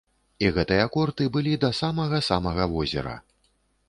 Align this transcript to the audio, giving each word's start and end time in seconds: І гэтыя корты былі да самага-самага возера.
І 0.45 0.47
гэтыя 0.53 0.85
корты 0.95 1.27
былі 1.35 1.53
да 1.63 1.69
самага-самага 1.79 2.65
возера. 2.73 3.15